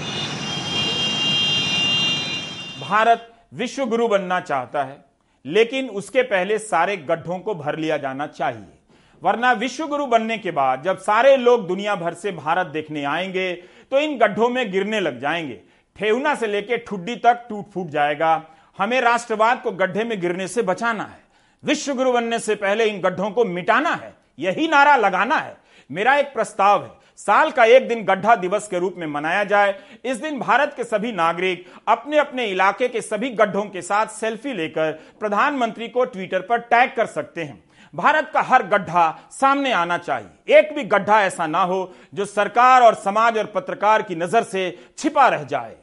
[2.81, 5.05] भारत विश्व गुरु बनना चाहता है,
[5.45, 8.79] लेकिन उसके पहले सारे गड्ढों को भर लिया जाना चाहिए।
[9.23, 13.53] वरना विश्व गुरु बनने के बाद जब सारे लोग दुनिया भर से भारत देखने आएँगे
[13.91, 15.61] तो इन गड्ढों में गिरने लग जाएँगे।
[15.97, 18.43] ठेहुना से लेकर ठुड्डी तक टूट फूट जाएगा।
[18.79, 21.19] हमें राष्ट्रवाद को गड्ढे में गिरने से बचाना है।
[21.63, 25.57] विश्व गुरु बनने से पहले इन गड्ढों को मिटाना है। यही नारा लगाना है।
[25.91, 29.75] मेरा एक प्रस्ताव है, साल का एक दिन गड्ढा दिवस के रूप में मनाया जाए।
[30.05, 34.53] इस दिन भारत के सभी नागरिक अपने अपने इलाके के सभी गड्ढों के साथ सेल्फी
[34.53, 37.63] लेकर प्रधानमंत्री को ट्विटर पर टैग कर सकते हैं।
[37.95, 42.83] भारत का हर गड्ढा सामने आना चाहिए। एक भी गड्ढा ऐसा ना हो जो सरकार
[42.83, 45.77] और समाज और पत्रकार की नज़र से छिपा रह जाए।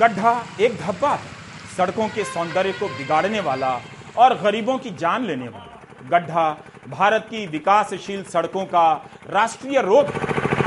[0.00, 1.36] गड्ढा एक धब्बा है।
[1.76, 3.78] सड़कों के सौंदर्य को बिगाड़ने वाला
[4.16, 6.50] और गरीबों की जान लेने वाला। गड्ढा
[6.88, 8.92] भारत की विकासशील सड़कों का
[9.30, 10.57] राष्ट्रीय रोग है।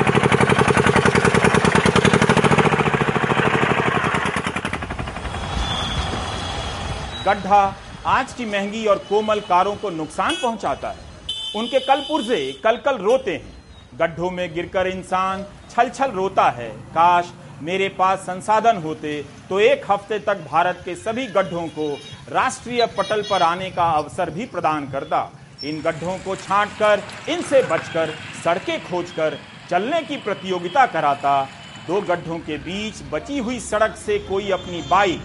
[7.25, 7.63] गड्ढा
[8.07, 11.09] आज की महँगी और कोमल कारों को नुकसान पहुंचाता है।
[11.55, 16.69] उनके कल पुर्जे कल कल रोते हैं। गड्ढों में गिरकर इंसान छल छल रोता है।
[16.89, 17.31] काश
[17.61, 19.13] मेरे पास संसाधन होते
[19.49, 21.87] तो एक हफ़्ते तक भारत के सभी गड्ढों को
[22.29, 25.29] राष्ट्रीय पटल पर आने का अवसर भी प्रदान करता।
[25.63, 29.37] इन गड्ढों को छांट कर इनसे बचकर, सड़कें खोजकर,
[29.69, 31.41] चलने की प्रतियोगिता कराता।
[31.87, 35.21] दो गड्ढों के बीच बची हुई सड़क से कोई अपनी बाइक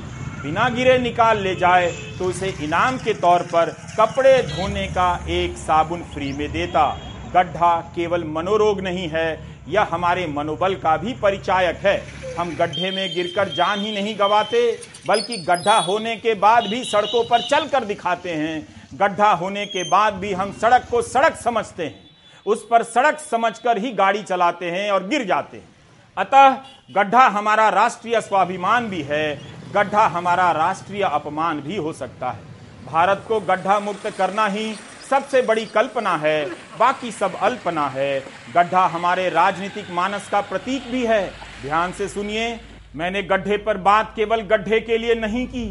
[0.46, 1.86] बिना गिरे निकाल ले जाए
[2.18, 6.84] तो उसे इनाम के तौर पर कपड़े धोने का एक साबुन फ्री में देता।
[7.34, 9.26] गड्ढा केवल मनोरोग नहीं है,
[9.68, 11.96] यह हमारे मनोबल का भी परिचायक है।
[12.38, 14.62] हम गड्ढे में गिरकर जान ही नहीं गवाते,
[15.08, 19.88] बल्कि गड्ढा होने के बाद भी सड़कों पर चल कर दिखाते हैं। गड्ढा होने के
[19.90, 22.04] बाद भी हम सड़क को सड़क समझते हैं।
[22.46, 25.74] उस पर सड़क समझकर ही गाड़ी चलाते हैं और गिर जाते हैं।
[26.16, 26.50] अतः
[26.92, 32.54] गड्ढा हमारा राष्ट्रीय स्वाभिमान भी है गड्ढा हमारा राष्ट्रीय अपमान भी हो सकता है।
[32.86, 34.74] भारत को गड्ढा मुक्त करना ही
[35.10, 36.44] सबसे बड़ी कल्पना है,
[36.78, 38.18] बाकी सब अल्पना है।
[38.54, 41.26] गड्ढा हमारे राजनीतिक मानस का प्रतीक भी है।
[41.62, 42.58] ध्यान से सुनिए,
[42.96, 45.68] मैंने गड्ढे पर बात केवल गड्ढे के लिए नहीं की,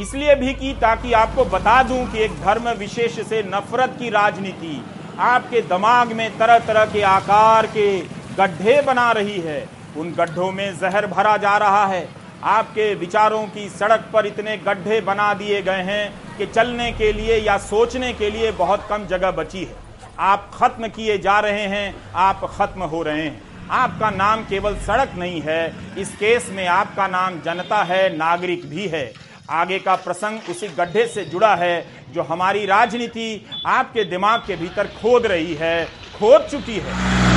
[0.00, 4.84] इसलिए भी की ताकि आपको बता दूँ कि एक धर्म विशेष से नफरत की राजनीति
[5.20, 7.98] आपके दिमाग में तरह तरह के आकार के
[8.36, 12.08] गड्ढे बना रही है। उन गड्ढों में जहर भरा जा रहा है।
[12.44, 17.38] आपके विचारों की सड़क पर इतने गड्ढे बना दिए गए हैं कि चलने के लिए
[17.38, 19.76] या सोचने के लिए बहुत कम जगह बची है।
[20.18, 25.14] आप खत्म किए जा रहे हैं, आप खत्म हो रहे हैं। आपका नाम केवल सड़क
[25.18, 29.12] नहीं है, इस केस में आपका नाम जनता है, नागरिक भी है।
[29.50, 34.86] आगे का प्रसंग उसी गड्ढे से जुड़ा है, जो हमारी राजनीति आपके दिमाग के भीतर
[35.02, 35.84] खोद रही है,
[36.18, 37.27] खोद चुकी है।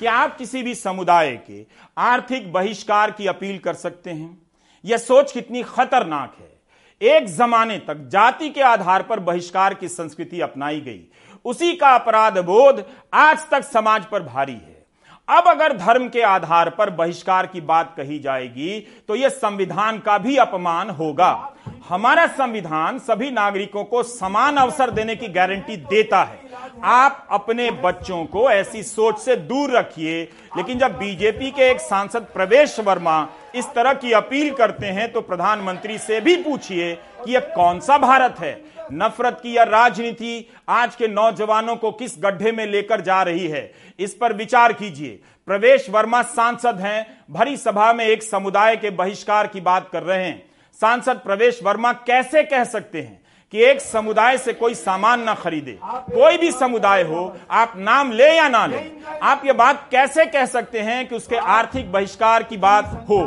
[0.00, 1.64] कि आप किसी भी समुदाय के
[1.98, 4.38] आर्थिक बहिष्कार की अपील कर सकते हैं।
[4.84, 6.54] यह सोच कितनी खतरनाक है।
[7.00, 11.00] एक जमाने तक जाति के आधार पर बहिष्कार की संस्कृति अपनाई गई।
[11.44, 14.84] उसी का अपराध बोध आज तक समाज पर भारी है।
[15.28, 20.18] अब अगर धर्म के आधार पर बहिष्कार की बात कही जाएगी तो यह संविधान का
[20.18, 21.52] भी अपमान होगा।
[21.88, 26.38] हमारा संविधान सभी नागरिकों को समान अवसर देने की गारंटी देता है।
[26.84, 30.22] आप अपने बच्चों को ऐसी सोच से दूर रखिए।
[30.56, 35.20] लेकिन जब बीजेपी के एक सांसद प्रवेश वर्मा इस तरह की अपील करते हैं तो
[35.20, 38.64] प्रधानमंत्री से भी पूछिए कि यह कौन सा भारत है?
[38.92, 43.72] नफरत की यह राजनीति आज के नौजवानों को किस गड्ढे में लेकर जा रही है?
[43.98, 49.46] इस पर विचार कीजिए। प्रवेश वर्मा सांसद हैं, भरी सभा में एक समुदाय के बहिष्कार
[49.46, 53.20] की बात कर रहे हैं। सांसद प्रवेश वर्मा कैसे कह सकते हैं
[53.52, 55.78] कि एक समुदाय से कोई सामान ना खरीदे?
[55.82, 58.80] कोई भी समुदाय हो आप नाम ले या ना ले
[59.22, 63.20] आप ये बात कैसे कह सकते हैं कि उसके आर्थिक बहिष्कार की बात हो?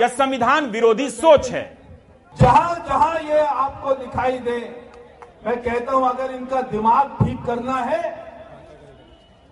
[0.00, 1.64] यह संविधान विरोधी सोच है।
[2.36, 4.58] जहाँ जहाँ ये आपको दिखाई दे
[5.46, 8.02] मैं कहता हूँ अगर इनका दिमाग ठीक करना है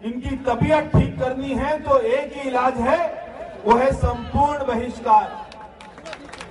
[0.03, 3.01] इनकी तबीयत ठीक करनी है तो एक ही इलाज है
[3.65, 5.41] वो है संपूर्ण बहिष्कार।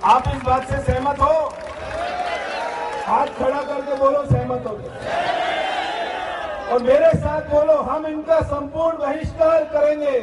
[0.04, 1.34] आप इस बात से सहमत हो?
[3.06, 4.72] हाथ खड़ा करके बोलो, सहमत हो
[6.72, 10.18] और मेरे साथ बोलो, हम इनका संपूर्ण बहिष्कार करेंगे।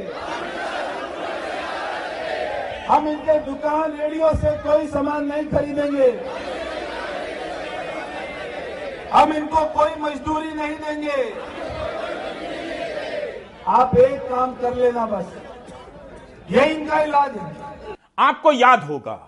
[2.88, 6.10] हम इनके दुकान रेडियो से कोई सामान नहीं खरीदेंगे।
[9.14, 11.34] हम इनको कोई मजदूरी नहीं देंगे।
[13.68, 15.34] आप एक काम कर लेना बस।
[16.52, 17.52] ये इनका इलाज है।
[18.20, 19.20] आपको याद होगा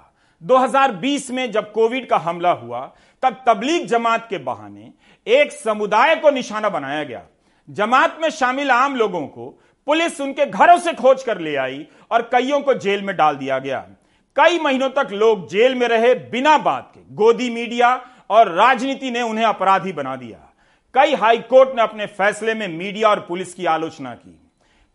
[0.43, 2.91] 2020 में जब कोविड का हमला हुआ,
[3.23, 4.91] तब तबलीग जमात के बहाने
[5.27, 7.21] एक समुदाय को निशाना बनाया गया।
[7.69, 9.49] जमात में शामिल आम लोगों को
[9.85, 13.59] पुलिस उनके घरों से खोज कर ले आई और कईयों को जेल में डाल दिया
[13.59, 13.79] गया।
[14.35, 19.21] कई महीनों तक लोग जेल में रहे बिना बात के, गोदी मीडिया और राजनीति ने
[19.21, 20.37] उन्हें अपराधी बना दिया।
[20.93, 24.37] कई हाईकोर्ट ने अपने फैसले में मीडिया और पुलिस की आलोचना की।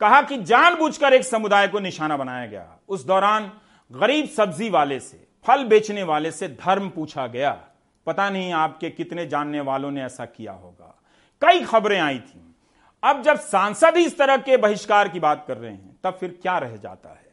[0.01, 3.53] कहा कि जानबूझकर एक समुदाय को निशाना बनाया गया। उस दौरान
[3.93, 7.61] गरीब सब्ज़ी वाले से फल बेचने वाले से धर्म पूछा गया।
[8.07, 11.03] पता नहीं आपके कितने जानने वालों ने ऐसा किया होगा।
[11.41, 12.57] कई खबरें आई थी।
[13.05, 16.39] अब जब सांसद ही इस तरह के बहिष्कार की बात कर रहे हैं, तब फिर
[16.43, 17.27] क्या रह जाता है?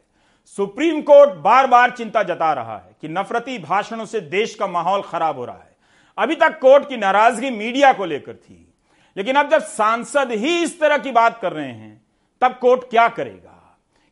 [0.46, 5.02] सुप्रीम कोर्ट बार बार चिंता जता रहा है कि नफरती भाषणों से देश का माहौल
[5.02, 5.76] खराब हो रहा है।
[6.18, 8.74] अभी तक कोर्ट की नाराज़गी मीडिया को लेकर थी।
[9.16, 12.06] लेकिन अब जब सांसद ही इस तरह की बात कर रहे हैं,
[12.40, 13.53] तब कोर्ट क्या करेगा?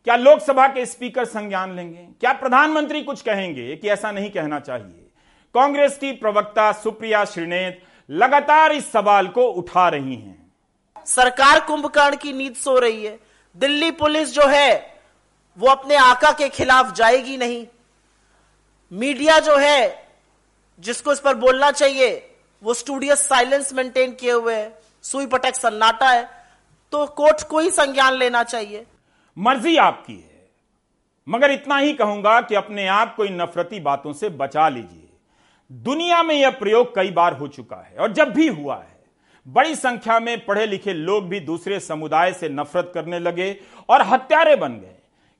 [0.04, 2.08] क्या लोकसभा के स्पीकर संज्ञान लेंगे?
[2.20, 5.06] क्या प्रधानमंत्री कुछ कहेंगे कि ऐसा नहीं कहना चाहिए?
[5.54, 10.52] कांग्रेस की प्रवक्ता सुप्रिया श्रीनेत लगातार इस सवाल को उठा रही हैं।
[11.06, 13.18] सरकार कुंभकर्ण की नींद सो रही है।
[13.56, 15.00] दिल्ली पुलिस जो है,
[15.58, 17.66] वो अपने आका के खिलाफ जाएगी नहीं।
[18.92, 20.08] मीडिया जो है,
[20.80, 26.10] जिसको इस पर बोलना चाहिए, वो स्टूडियस साइलेंस मेंटेन किए हुए है। सुई पटक सन्नाटा
[26.10, 26.28] है।
[26.92, 28.86] तो कोर्ट को ही संज्ञान लेना चाहिए।
[29.36, 30.50] मर्ज़ी आपकी है।
[31.26, 35.08] मगर इतना ही कहूँगा कि अपने आप को इन नफरती बातों से बचा लीजिए।
[35.70, 39.00] दुनिया में यह प्रयोग कई बार हो चुका है और जब भी हुआ है,
[39.46, 43.56] बड़ी संख्या में पढ़े लिखे लोग भी दूसरे समुदाय से नफरत करने लगे
[43.88, 44.96] और हत्यारे बन गए,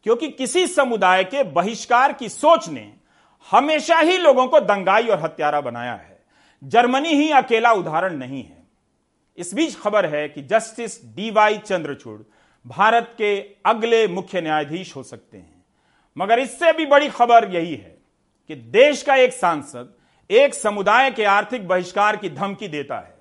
[0.07, 2.93] क्योंकि किसी समुदाय के बहिष्कार की सोच ने
[3.49, 6.21] हमेशा ही लोगों को दंगाई और हत्यारा बनाया है।
[6.63, 8.63] जर्मनी ही अकेला उदाहरण नहीं है।
[9.39, 12.21] इस बीच खबर है कि जस्टिस डीवाई चंद्रचूड़
[12.67, 15.65] भारत के अगले मुख्य न्यायाधीश हो सकते हैं।
[16.19, 17.99] मगर इससे भी बड़ी खबर यही है
[18.49, 19.95] कि देश का एक सांसद
[20.31, 23.15] एक समुदाय के आर्थिक बहिष्कार की धमकी देता है।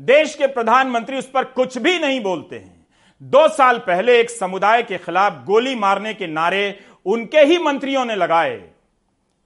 [0.00, 2.86] देश के प्रधानमंत्री उस पर कुछ भी नहीं बोलते हैं।
[3.22, 8.14] दो साल पहले एक समुदाय के खिलाफ गोली मारने के नारे उनके ही मंत्रियों ने
[8.14, 8.56] लगाए।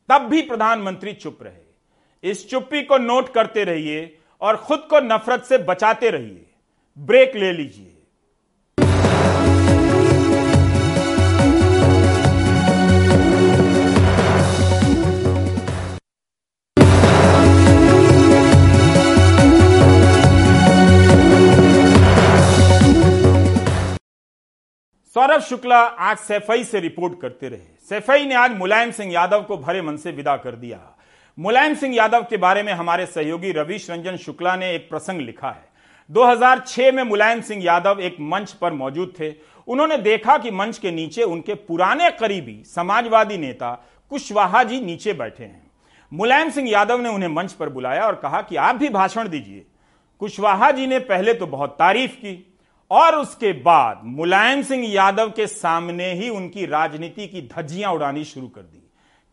[0.08, 5.42] तब भी प्रधानमंत्री चुप रहे। इस चुप्पी को नोट करते रहिए और खुद को नफरत
[5.42, 6.46] से बचाते रहिए।
[6.98, 8.01] ब्रेक ले लीजिए।
[25.14, 29.56] सौरभ शुक्ला आज सैफई से रिपोर्ट करते रहे। सैफई ने आज मुलायम सिंह यादव को
[29.56, 30.96] भरे मन से विदा कर दिया।
[31.38, 35.50] मुलायम सिंह यादव के बारे में हमारे सहयोगी रविश रंजन शुक्ला ने एक प्रसंग लिखा
[35.50, 35.68] है।
[36.10, 39.34] 2006 में मुलायम सिंह यादव एक मंच पर मौजूद थे।
[39.66, 45.44] उन्होंने देखा कि मंच के नीचे उनके पुराने करीबी, समाजवादी नेता कुशवाहा जी नीचे बैठे
[45.44, 45.70] हैं।
[46.12, 49.66] मुलायम सिंह यादव ने उन्हें मंच पर बुलाया और कहा कि आप भी भाषण दीजिए।
[50.18, 52.51] कुशवाहा जी ने पहले तो बहुत तारीफ़ की
[52.92, 58.48] और उसके बाद मुलायम सिंह यादव के सामने ही उनकी राजनीति की धज्जियाँ उड़ानी शुरू
[58.48, 58.78] कर दी।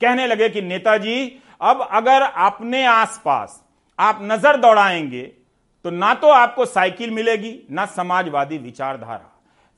[0.01, 3.61] कहने लगे कि नेताजी, अब अगर अपने आसपास
[3.99, 5.21] आप नज़र दौड़ाएँगे
[5.85, 9.29] तो ना तो आपको साइकिल मिलेगी, ना समाजवादी विचारधारा।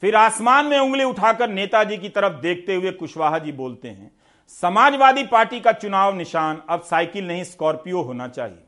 [0.04, 4.12] फिर आसमान में उंगली उठाकर नेताजी की तरफ़ देखते हुए कुशवाहा जी बोलते हैं,
[4.50, 8.64] समाजवादी पार्टी का चुनाव निशान अब साइकिल नहीं, स्कॉर्पियो होना चाहिए।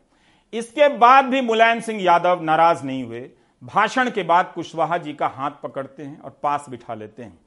[0.54, 3.22] इसके बाद भी मुलायम सिंह यादव नाराज़ नहीं हुए।
[3.64, 7.40] भाषण के बाद कुशवाहा जी का हाथ पकड़ते हैं और पास बिठा लेते हैं।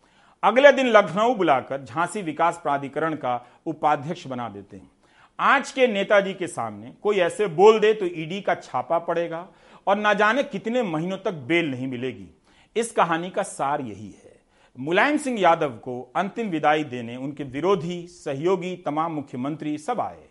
[0.43, 3.35] अगले दिन लखनऊ बुलाकर झांसी विकास प्राधिकरण का
[3.67, 4.91] उपाध्यक्ष बना देते हैं।
[5.39, 9.47] आज के नेताजी के सामने कोई ऐसे बोल दे तो ईडी का छापा पड़ेगा
[9.87, 12.29] और ना जाने कितने महीनों तक बेल नहीं मिलेगी।
[12.77, 14.35] इस कहानी का सार यही है।
[14.79, 20.26] मुलायम सिंह यादव को अंतिम विदाई देने उनके विरोधी, सहयोगी, तमाम मुख्यमंत्री सब आए।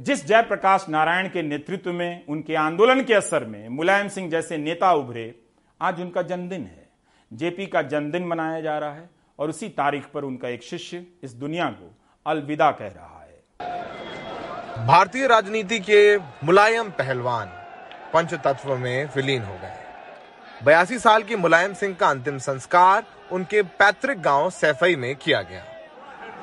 [0.00, 4.92] जिस जयप्रकाश नारायण के नेतृत्व में, उनके आंदोलन के असर में, मुलायम सिंह जैसे नेता
[4.92, 5.34] उभरे,
[5.80, 6.88] आज उनका जन्मदिन है।
[7.32, 11.32] जेपी का जन्मदिन मनाया जा रहा है और उसी तारीख पर उनका एक शिष्य इस
[11.32, 17.46] दुनिया को अलविदा कह रहा है। भारतीय राजनीति के मुलायम पहलवान
[18.14, 19.76] पंच तत्व में विलीन हो गए।
[20.64, 25.64] बयासी साल की मुलायम सिंह का अंतिम संस्कार उनके पैतृक गाँव सैफई में किया गया।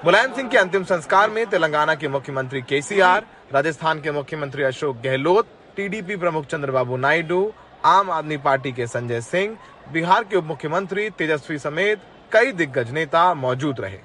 [0.05, 5.47] मुलायम सिंह के अंतिम संस्कार में तेलंगाना के मुख्यमंत्री केसीआर राजस्थान के मुख्यमंत्री अशोक गहलोत
[5.75, 7.39] टीडीपी प्रमुख चंद्रबाबू नायडू
[7.85, 9.57] आम आदमी पार्टी के संजय सिंह
[9.93, 13.97] बिहार के उप मुख्यमंत्री तेजस्वी समेत कई दिग्गज नेता मौजूद रहे।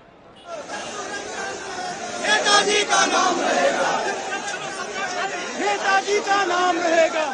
[2.23, 3.93] नेताजी का नाम रहेगा।
[5.61, 7.29] नेताजी का नाम रहेगा।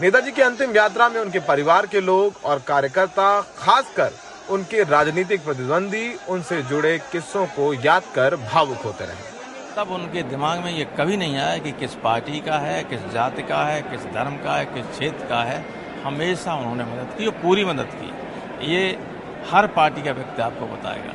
[0.00, 4.12] नेताजी की अंतिम यात्रा में उनके परिवार के लोग और कार्यकर्ता खासकर
[4.50, 9.36] उनके राजनीतिक प्रतिद्वंदी उनसे जुड़े किस्सों को याद कर भावुक होते रहे।
[9.78, 13.42] तब उनके दिमाग में ये कभी नहीं आया कि किस पार्टी का है, किस जाति
[13.42, 15.58] का है, किस धर्म का है, किस क्षेत्र का है।
[16.04, 18.80] हमेशा उन्होंने मदद की और पूरी मदद की। ये
[19.50, 21.12] हर पार्टी का व्यक्ति आपको बताएगा।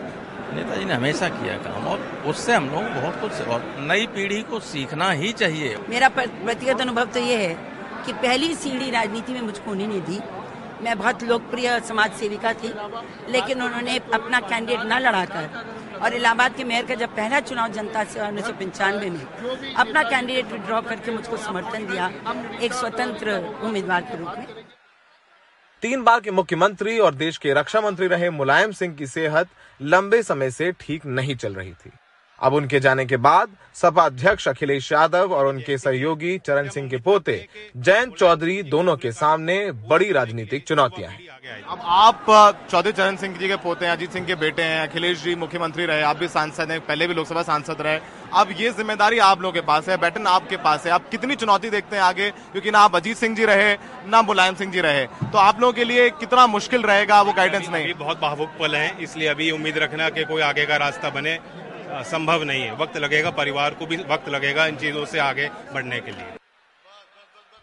[0.54, 4.60] नेताजी ने हमेशा किया काम और उससे हम लोग बहुत कुछ और नई पीढ़ी को
[4.70, 7.54] सीखना ही चाहिए। मेरा व्यक्तिगत अनुभव तो ये है
[8.06, 10.20] कि पहली सीढ़ी राजनीति में मुझको उन्हीं ने दी
[10.82, 12.74] मैं बहुत लोकप्रिय समाज सेविका थी,
[13.30, 15.50] लेकिन उन्होंने अपना कैंडिडेट न लड़ाकर
[15.96, 20.04] और इलाहाबाद के मेयर का जब पहला चुनाव जनता से उन्नीस सौ पंचानवे में अपना
[20.04, 22.12] कैंडिडेट विड्रॉ करके मुझको समर्थन दिया,
[22.62, 24.46] एक स्वतंत्र उम्मीदवार के रूप में।
[25.84, 29.48] तीन बार के मुख्यमंत्री और देश के रक्षा मंत्री रहे मुलायम सिंह की सेहत
[29.80, 31.92] लंबे समय से ठीक नहीं चल रही थी।
[32.44, 36.98] अब उनके जाने के बाद सपा अध्यक्ष अखिलेश यादव और उनके सहयोगी चरण सिंह के
[37.00, 37.36] पोते
[37.78, 39.56] जयंत चौधरी दोनों के सामने
[39.90, 42.26] बड़ी राजनीतिक चुनौतियाँ हैं। अब आप
[42.72, 45.86] चौधरी चरण सिंह जी के पोते हैं अजीत सिंह के बेटे हैं अखिलेश जी मुख्यमंत्री
[45.86, 48.00] रहे आप भी सांसद हैं पहले भी लोकसभा सांसद रहे।
[48.34, 51.70] अब ये ज़िम्मेदारी आप लोगों के पास है बैटन आपके पास है। आप कितनी चुनौती
[51.70, 53.74] देखते हैं आगे क्योंकि ना आप अजीत सिंह जी रहे
[54.08, 57.70] ना मुलायम सिंह जी रहे। तो आप लोगों के लिए कितना मुश्किल रहेगा वो गाइडेंस
[57.70, 57.94] नहीं?
[57.96, 61.38] बहुत भावुक पल है इसलिए अभी उम्मीद रखना कि कोई आगे का रास्ता बने।
[62.02, 66.00] संभव नहीं है। वक्त लगेगा, परिवार को भी वक्त लगेगा इन चीज़ों से आगे बढ़ने
[66.00, 66.38] के लिए।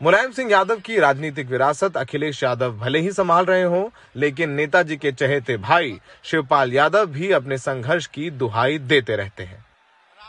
[0.02, 4.96] मुलायम सिंह यादव की राजनीतिक विरासत, अखिलेश यादव भले ही संभाल रहे हों, लेकिन नेताजी
[4.96, 9.64] के चहेते भाई शिवपाल यादव भी अपने संघर्ष की दुहाई देते रहते हैं।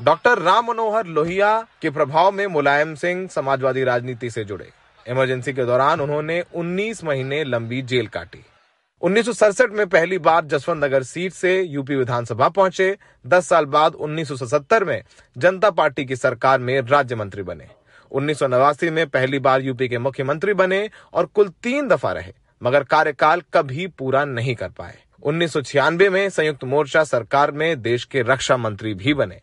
[0.02, 4.70] डॉक्टर राम मनोहर लोहिया के प्रभाव में मुलायम सिंह समाजवादी राजनीति से जुड़े।
[5.08, 8.46] इमरजेंसी के दौरान उन्होंने 19 महीने लंबी जेल काटी।
[9.02, 13.66] उन्नीस सौ सड़सठ में पहली बार जसवंत नगर सीट से यूपी विधानसभा पहुँचे। 10 साल
[13.66, 15.02] बाद 1977 में
[15.38, 17.68] जनता पार्टी की सरकार में राज्य मंत्री बने।
[18.12, 22.34] उन्नीस सौ नवासी में पहली बार यूपी के मुख्यमंत्री बने और कुल तीन दफ़ा रहे,
[22.62, 27.82] मगर कार्यकाल कभी पूरा नहीं कर पाए। उन्नीस सौ छियानवे में संयुक्त मोर्चा सरकार में
[27.82, 29.42] देश के रक्षा मंत्री भी बने।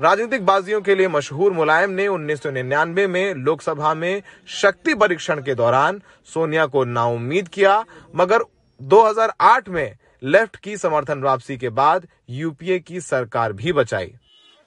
[0.00, 4.22] राजनीतिक बाजियों के लिए मशहूर मुलायम ने 1999 में लोकसभा में
[4.52, 6.00] शक्ति परीक्षण के दौरान
[6.34, 7.84] सोनिया को नाउमीद किया,
[8.16, 8.44] मगर
[8.82, 14.14] 2008 में लेफ़्ट की समर्थन वापसी के बाद यूपीए की सरकार भी बचाई।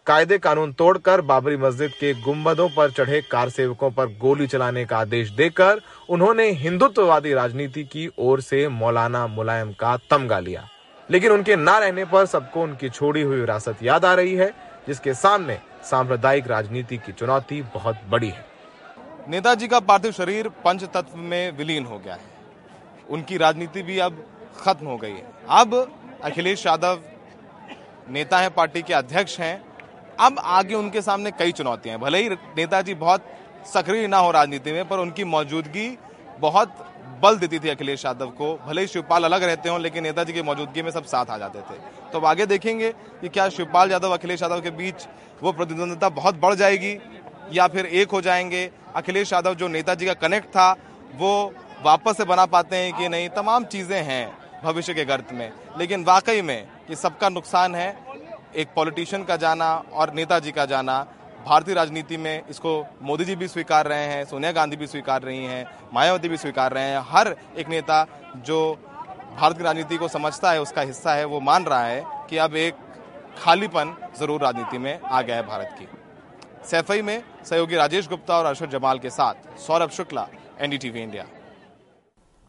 [0.07, 4.97] कायदे कानून तोड़कर बाबरी मस्जिद के गुम्बदों पर चढ़े कार सेवकों पर गोली चलाने का
[4.97, 10.67] आदेश देकर उन्होंने हिंदुत्ववादी राजनीति की ओर से मौलाना मुलायम का तमगा लिया।
[11.11, 14.53] लेकिन उनके ना रहने पर सबको उनकी छोड़ी हुई विरासत याद आ रही है,
[14.87, 18.45] जिसके सामने सांप्रदायिक राजनीति की चुनौती बहुत बड़ी है।
[19.29, 22.32] नेताजी का पार्थिव शरीर पंच तत्व में विलीन हो गया है।
[23.09, 24.25] उनकी राजनीति भी अब
[24.57, 26.99] खत्म हो गई है। अब अखिलेश यादव
[28.09, 29.65] नेता हैं, पार्टी के अध्यक्ष हैं।
[30.19, 33.25] अब आगे उनके सामने कई चुनौतियाँ हैं। भले ही नेताजी बहुत
[33.73, 35.97] सक्रिय ना हो राजनीति में, पर उनकी मौजूदगी
[36.39, 36.75] बहुत
[37.23, 40.41] बल देती थी अखिलेश यादव को। भले ही शिवपाल अलग रहते हो, लेकिन नेताजी की
[40.41, 41.77] मौजूदगी में सब साथ आ जाते थे।
[42.11, 45.07] तो अब आगे देखेंगे कि क्या शिवपाल यादव, अखिलेश यादव के बीच
[45.43, 46.97] वो प्रतिद्वंदता बहुत बढ़ जाएगी
[47.51, 50.75] या फिर एक हो जाएँगे। अखिलेश यादव जो नेताजी का कनेक्ट था,
[51.15, 51.53] वो
[51.83, 56.03] वापस से बना पाते हैं कि नहीं, तमाम चीज़ें हैं भविष्य के गर्त में। लेकिन
[56.03, 57.95] वाकई में ये सबका नुकसान है
[58.55, 60.99] एक पॉलिटिशियन का जाना और नेताजी का जाना।
[61.45, 65.45] भारतीय राजनीति में इसको मोदी जी भी स्वीकार रहे हैं, सोनिया गांधी भी स्वीकार रही
[65.45, 68.05] हैं, मायावती भी स्वीकार रहे हैं। हर एक नेता
[68.37, 68.59] जो
[69.35, 72.55] भारत की राजनीति को समझता है, उसका हिस्सा है, वो मान रहा है कि अब
[72.55, 72.75] एक
[73.37, 75.87] खालीपन ज़रूर राजनीति में आ गया है भारत की।
[76.67, 80.27] सैफई में सहयोगी राजेश गुप्ता और अशोक जमाल के साथ, सौरभ शुक्ला,
[80.59, 81.25] एनडीटीवी इंडिया।